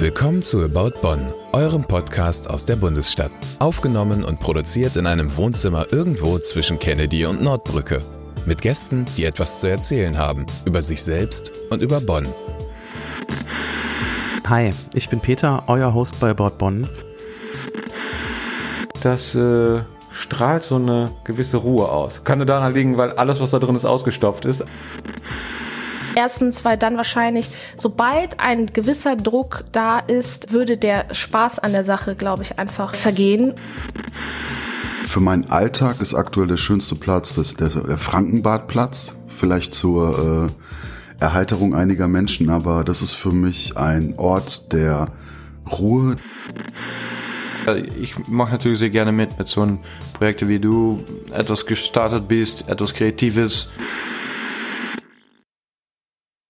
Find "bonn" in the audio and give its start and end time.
1.02-1.34, 12.00-12.28, 16.58-16.88